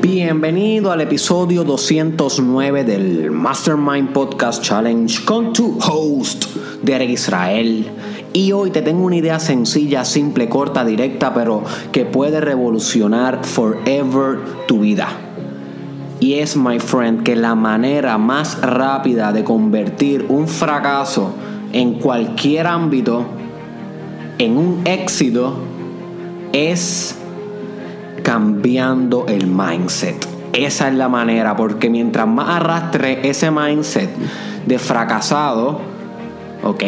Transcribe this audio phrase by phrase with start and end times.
[0.00, 6.46] Bienvenido al episodio 209 del Mastermind Podcast Challenge con tu host,
[6.82, 7.86] Derek Israel.
[8.32, 11.62] Y hoy te tengo una idea sencilla, simple, corta, directa, pero
[11.92, 15.08] que puede revolucionar forever tu vida.
[16.18, 21.34] Y es, my friend, que la manera más rápida de convertir un fracaso
[21.72, 23.26] en cualquier ámbito
[24.38, 25.58] en un éxito
[26.52, 27.15] es
[28.26, 30.16] cambiando el mindset.
[30.52, 34.10] Esa es la manera, porque mientras más arrastre ese mindset
[34.66, 35.80] de fracasado,
[36.64, 36.82] ¿ok?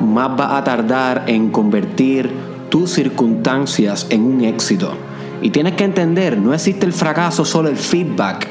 [0.00, 2.32] Más va a tardar en convertir
[2.70, 4.94] tus circunstancias en un éxito.
[5.42, 8.48] Y tienes que entender, no existe el fracaso, solo el feedback.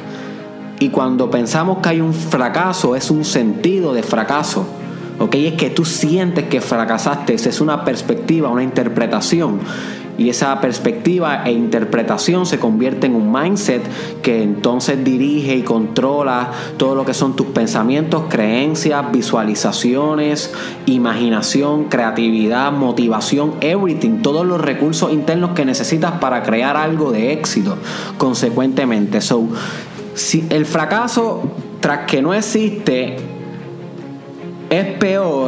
[0.80, 4.66] Y cuando pensamos que hay un fracaso, es un sentido de fracaso.
[5.20, 5.36] ¿ok?
[5.36, 9.60] Es que tú sientes que fracasaste, es una perspectiva, una interpretación.
[10.18, 13.82] Y esa perspectiva e interpretación se convierte en un mindset
[14.22, 20.54] que entonces dirige y controla todo lo que son tus pensamientos, creencias, visualizaciones,
[20.86, 27.78] imaginación, creatividad, motivación, everything, todos los recursos internos que necesitas para crear algo de éxito.
[28.18, 29.48] Consecuentemente, so,
[30.16, 31.44] si el fracaso,
[31.80, 33.18] tras que no existe,
[34.70, 35.47] es peor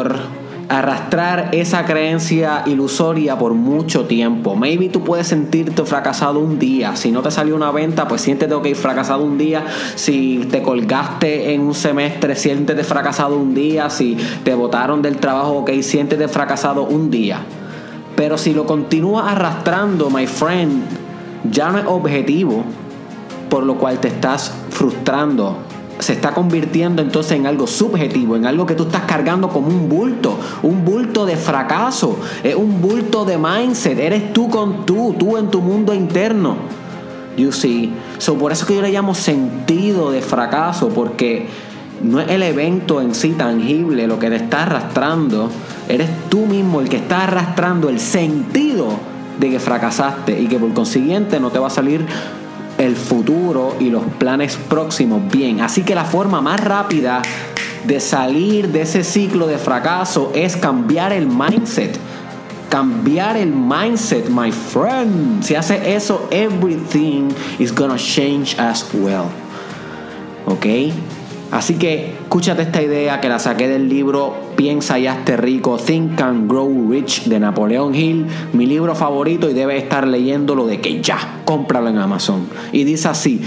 [0.80, 4.56] arrastrar esa creencia ilusoria por mucho tiempo.
[4.56, 6.96] Maybe tú puedes sentirte fracasado un día.
[6.96, 9.66] Si no te salió una venta, pues siéntete ok fracasado un día.
[9.96, 13.90] Si te colgaste en un semestre, siéntete fracasado un día.
[13.90, 17.40] Si te botaron del trabajo, ok, siéntete fracasado un día.
[18.16, 20.84] Pero si lo continúas arrastrando, my friend,
[21.52, 22.64] ya no es objetivo,
[23.50, 25.69] por lo cual te estás frustrando
[26.00, 29.90] se está convirtiendo entonces en algo subjetivo, en algo que tú estás cargando como un
[29.90, 35.38] bulto, un bulto de fracaso, es un bulto de mindset, eres tú con tú, tú
[35.38, 36.56] en tu mundo interno.
[37.38, 41.48] You see, so por eso que yo le llamo sentido de fracaso, porque
[42.02, 45.50] no es el evento en sí tangible lo que te está arrastrando,
[45.88, 48.88] eres tú mismo el que está arrastrando el sentido
[49.40, 52.06] de que fracasaste y que por consiguiente no te va a salir
[52.80, 55.62] el futuro y los planes próximos bien.
[55.62, 57.22] Así que la forma más rápida
[57.86, 61.98] de salir de ese ciclo de fracaso es cambiar el mindset.
[62.70, 65.44] Cambiar el mindset, my friend.
[65.44, 69.26] Si hace eso, everything is gonna change as well.
[70.46, 70.66] ¿Ok?
[71.52, 76.22] Así que escúchate esta idea que la saqué del libro Piensa y hazte rico, Think
[76.22, 81.02] and Grow Rich de Napoleón Hill, mi libro favorito y debes estar leyéndolo de que
[81.02, 82.48] ya, cómpralo en Amazon.
[82.72, 83.42] Y dice así,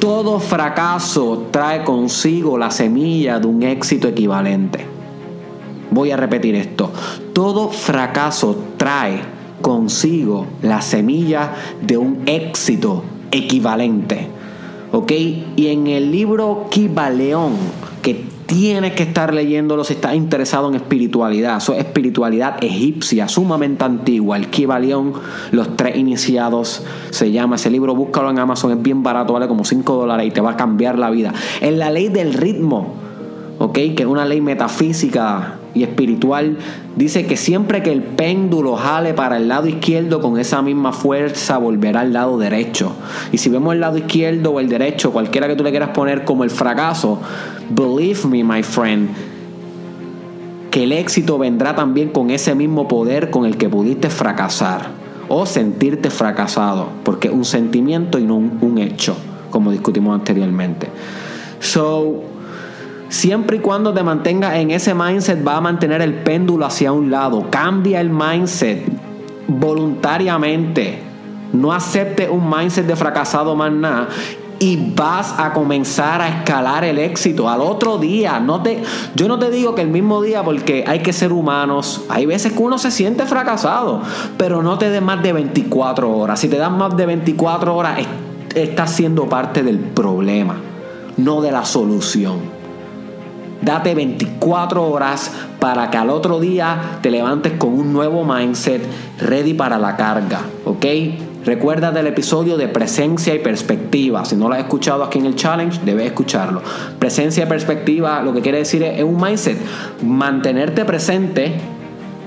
[0.00, 4.86] todo fracaso trae consigo la semilla de un éxito equivalente.
[5.90, 6.90] Voy a repetir esto,
[7.32, 9.20] todo fracaso trae
[9.62, 14.37] consigo la semilla de un éxito equivalente.
[14.92, 15.12] ¿Ok?
[15.56, 17.52] Y en el libro Kibaleón,
[18.02, 21.58] que tienes que estar leyéndolo si estás interesado en espiritualidad.
[21.58, 24.38] Eso es espiritualidad egipcia, sumamente antigua.
[24.38, 25.12] El Kibaleón,
[25.52, 27.94] los tres iniciados, se llama ese libro.
[27.94, 30.98] Búscalo en Amazon, es bien barato, vale como 5 dólares y te va a cambiar
[30.98, 31.34] la vida.
[31.60, 32.94] En la ley del ritmo,
[33.58, 33.74] ¿ok?
[33.74, 36.58] Que es una ley metafísica y espiritual,
[36.96, 41.58] dice que siempre que el péndulo jale para el lado izquierdo, con esa misma fuerza
[41.58, 42.92] volverá al lado derecho.
[43.32, 46.24] Y si vemos el lado izquierdo o el derecho, cualquiera que tú le quieras poner
[46.24, 47.20] como el fracaso,
[47.70, 49.08] believe me, my friend,
[50.70, 54.90] que el éxito vendrá también con ese mismo poder con el que pudiste fracasar
[55.28, 59.16] o sentirte fracasado, porque es un sentimiento y no un, hecho,
[59.50, 60.88] como discutimos anteriormente.
[61.60, 62.22] So,
[63.08, 67.10] Siempre y cuando te mantengas en ese mindset, va a mantener el péndulo hacia un
[67.10, 67.46] lado.
[67.50, 68.84] Cambia el mindset
[69.46, 71.02] voluntariamente.
[71.52, 74.08] No acepte un mindset de fracasado más nada.
[74.60, 78.40] Y vas a comenzar a escalar el éxito al otro día.
[78.40, 78.82] No te,
[79.14, 82.02] yo no te digo que el mismo día, porque hay que ser humanos.
[82.10, 84.02] Hay veces que uno se siente fracasado,
[84.36, 86.40] pero no te des más de 24 horas.
[86.40, 88.00] Si te das más de 24 horas,
[88.54, 90.56] estás siendo parte del problema,
[91.16, 92.57] no de la solución.
[93.62, 98.82] Date 24 horas para que al otro día te levantes con un nuevo mindset
[99.20, 100.86] ready para la carga, ¿ok?
[101.44, 104.24] Recuerda del episodio de presencia y perspectiva.
[104.24, 106.62] Si no lo has escuchado aquí en el challenge, debes escucharlo.
[106.98, 109.58] Presencia y perspectiva lo que quiere decir es, un mindset.
[110.02, 111.54] Mantenerte presente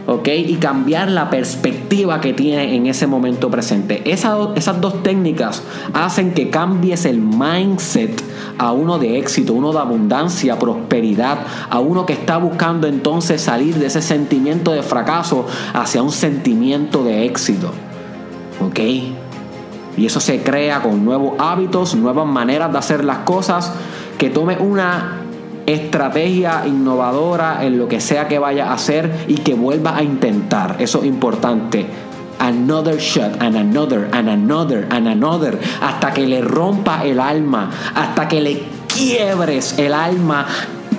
[0.08, 0.28] ¿ok?
[0.28, 4.02] Y cambiar la perspectiva que tiene en ese momento presente.
[4.10, 5.64] esas dos técnicas
[5.94, 8.22] hacen que cambies el mindset
[8.58, 11.40] a uno de éxito, uno de abundancia, prosperidad,
[11.70, 17.04] a uno que está buscando entonces salir de ese sentimiento de fracaso hacia un sentimiento
[17.04, 17.72] de éxito.
[18.66, 18.80] ¿Ok?
[19.98, 23.74] Y eso se crea con nuevos hábitos, nuevas maneras de hacer las cosas,
[24.18, 25.21] que tome una
[25.74, 30.78] estrategia innovadora en lo que sea que vaya a hacer y que vuelva a intentar.
[30.80, 31.86] Eso es importante.
[32.40, 38.28] Another shot, and another, and another, and another, hasta que le rompa el alma, hasta
[38.28, 40.48] que le quiebres el alma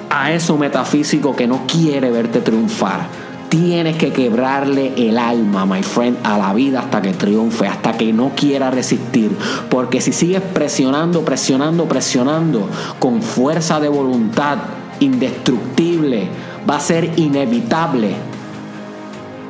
[0.08, 3.06] a eso metafísico que no quiere verte triunfar.
[3.52, 8.10] Tienes que quebrarle el alma, my friend, a la vida hasta que triunfe, hasta que
[8.10, 9.30] no quiera resistir.
[9.68, 12.66] Porque si sigues presionando, presionando, presionando
[12.98, 14.56] con fuerza de voluntad
[15.00, 16.28] indestructible,
[16.68, 18.14] va a ser inevitable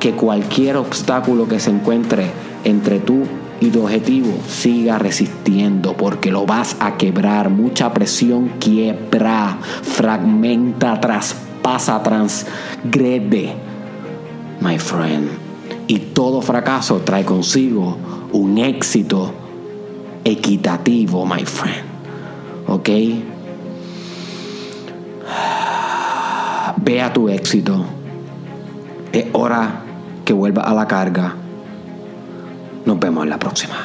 [0.01, 2.29] que cualquier obstáculo que se encuentre
[2.65, 3.23] entre tú
[3.61, 7.49] y tu objetivo siga resistiendo porque lo vas a quebrar.
[7.49, 13.62] Mucha presión quiebra, fragmenta, traspasa, transgrede
[14.63, 15.29] my friend.
[15.87, 17.97] Y todo fracaso trae consigo
[18.31, 19.33] un éxito
[20.23, 21.83] equitativo, my friend.
[22.67, 22.89] ¿Ok?
[26.77, 27.85] Ve tu éxito.
[29.11, 29.81] Es hora
[30.25, 31.35] que vuelva a la carga.
[32.85, 33.75] Nos vemos en la próxima.